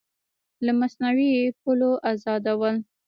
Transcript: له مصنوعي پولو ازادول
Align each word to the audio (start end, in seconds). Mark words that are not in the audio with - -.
له 0.65 0.71
مصنوعي 0.79 1.31
پولو 1.61 1.91
ازادول 2.13 2.75